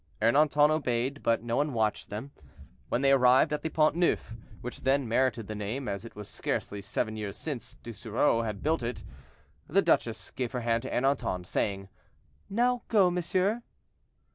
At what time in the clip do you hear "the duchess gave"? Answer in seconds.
9.67-10.53